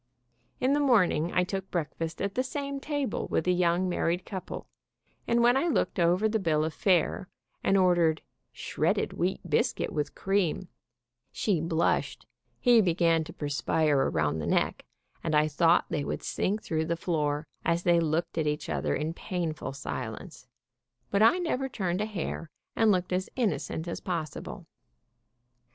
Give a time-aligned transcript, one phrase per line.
[0.59, 4.65] In the morning I took breakfast at the same table with the young married couple,
[5.27, 7.29] and when I looked over the bill of fare,
[7.63, 10.69] and ordered "shredded wheat biscuit with cream,"
[11.31, 12.25] she blushed,
[12.59, 14.85] he began to perspire around the neck,
[15.23, 18.95] and I thought they would sink through the floor, as they looked at each other
[18.95, 20.47] in painful silence,
[21.11, 24.65] but I never turned a hair, and looked as innocent as possible.